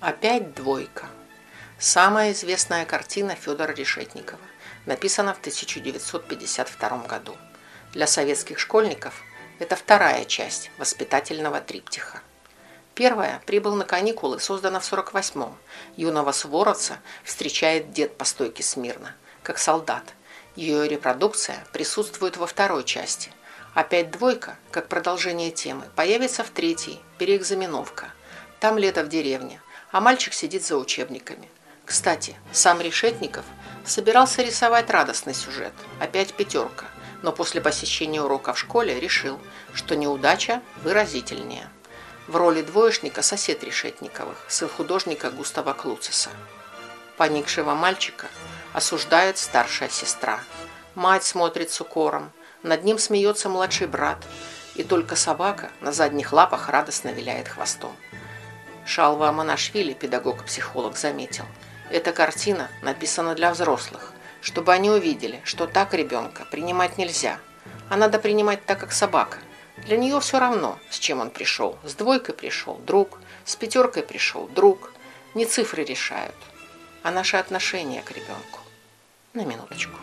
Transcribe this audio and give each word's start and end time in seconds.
Опять 0.00 0.54
двойка. 0.54 1.06
Самая 1.76 2.30
известная 2.30 2.86
картина 2.86 3.34
Федора 3.34 3.72
Решетникова. 3.72 4.38
Написана 4.86 5.34
в 5.34 5.40
1952 5.40 6.98
году. 6.98 7.36
Для 7.94 8.06
советских 8.06 8.60
школьников 8.60 9.24
это 9.58 9.74
вторая 9.74 10.24
часть 10.24 10.70
воспитательного 10.78 11.60
триптиха. 11.60 12.20
Первая 12.94 13.42
прибыл 13.44 13.74
на 13.74 13.84
каникулы, 13.84 14.38
создана 14.38 14.78
в 14.78 14.84
48-м. 14.84 15.58
Юного 15.96 16.30
суворовца 16.30 17.00
встречает 17.24 17.90
дед 17.90 18.16
по 18.16 18.24
стойке 18.24 18.62
смирно, 18.62 19.16
как 19.42 19.58
солдат. 19.58 20.04
Ее 20.54 20.88
репродукция 20.88 21.66
присутствует 21.72 22.36
во 22.36 22.46
второй 22.46 22.84
части. 22.84 23.32
Опять 23.74 24.12
двойка, 24.12 24.58
как 24.70 24.86
продолжение 24.86 25.50
темы, 25.50 25.86
появится 25.96 26.44
в 26.44 26.50
третьей, 26.50 27.00
переэкзаменовка. 27.18 28.12
Там 28.60 28.78
лето 28.78 29.02
в 29.02 29.08
деревне, 29.08 29.60
а 29.90 30.00
мальчик 30.00 30.32
сидит 30.32 30.64
за 30.64 30.76
учебниками. 30.76 31.48
Кстати, 31.84 32.36
сам 32.52 32.80
Решетников 32.80 33.44
собирался 33.84 34.42
рисовать 34.42 34.90
радостный 34.90 35.34
сюжет, 35.34 35.72
опять 36.00 36.34
пятерка, 36.34 36.86
но 37.22 37.32
после 37.32 37.60
посещения 37.60 38.22
урока 38.22 38.52
в 38.52 38.58
школе 38.58 39.00
решил, 39.00 39.40
что 39.72 39.96
неудача 39.96 40.60
выразительнее. 40.82 41.68
В 42.26 42.36
роли 42.36 42.60
двоечника 42.60 43.22
сосед 43.22 43.64
Решетниковых, 43.64 44.36
сын 44.48 44.68
художника 44.68 45.30
Густава 45.30 45.72
Клуцеса. 45.72 46.28
Поникшего 47.16 47.74
мальчика 47.74 48.26
осуждает 48.74 49.38
старшая 49.38 49.88
сестра. 49.88 50.40
Мать 50.94 51.24
смотрит 51.24 51.70
с 51.70 51.80
укором, 51.80 52.32
над 52.62 52.84
ним 52.84 52.98
смеется 52.98 53.48
младший 53.48 53.86
брат, 53.86 54.18
и 54.74 54.84
только 54.84 55.16
собака 55.16 55.70
на 55.80 55.90
задних 55.90 56.32
лапах 56.32 56.68
радостно 56.68 57.08
виляет 57.08 57.48
хвостом. 57.48 57.96
Шалва 58.88 59.30
Манашвили, 59.32 59.92
педагог-психолог, 59.92 60.96
заметил. 60.96 61.44
Эта 61.90 62.14
картина 62.14 62.70
написана 62.80 63.34
для 63.34 63.52
взрослых, 63.52 64.14
чтобы 64.40 64.72
они 64.72 64.88
увидели, 64.88 65.42
что 65.44 65.66
так 65.66 65.92
ребенка 65.92 66.46
принимать 66.50 66.96
нельзя, 66.96 67.38
а 67.90 67.98
надо 67.98 68.18
принимать 68.18 68.64
так, 68.64 68.80
как 68.80 68.92
собака. 68.92 69.36
Для 69.76 69.98
нее 69.98 70.18
все 70.20 70.38
равно, 70.38 70.78
с 70.88 70.98
чем 70.98 71.20
он 71.20 71.28
пришел. 71.28 71.78
С 71.84 71.92
двойкой 71.92 72.34
пришел 72.34 72.76
друг, 72.78 73.20
с 73.44 73.56
пятеркой 73.56 74.04
пришел 74.04 74.48
друг. 74.48 74.90
Не 75.34 75.44
цифры 75.44 75.84
решают, 75.84 76.34
а 77.02 77.10
наше 77.10 77.36
отношение 77.36 78.00
к 78.00 78.10
ребенку. 78.12 78.60
На 79.34 79.44
минуточку. 79.44 79.98